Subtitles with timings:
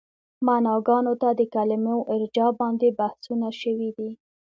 [0.47, 4.11] معناګانو ته د کلمو ارجاع باندې بحثونه شوي دي.